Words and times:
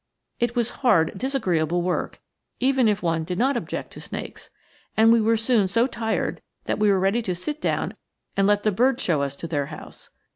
It 0.39 0.55
was 0.55 0.71
hard 0.81 1.15
disagreeable 1.15 1.83
work, 1.83 2.19
even 2.59 2.87
if 2.87 3.03
one 3.03 3.23
did 3.23 3.37
not 3.37 3.55
object 3.55 3.91
to 3.93 4.01
snakes, 4.01 4.49
and 4.97 5.11
we 5.11 5.21
were 5.21 5.37
soon 5.37 5.67
so 5.67 5.85
tired 5.85 6.41
that 6.63 6.79
we 6.79 6.89
were 6.89 6.99
ready 6.99 7.21
to 7.21 7.35
sit 7.35 7.61
down 7.61 7.93
and 8.35 8.47
let 8.47 8.63
the 8.63 8.71
birds 8.71 9.03
show 9.03 9.21
us 9.21 9.35
to 9.35 9.47
their 9.47 9.67
house. 9.67 10.09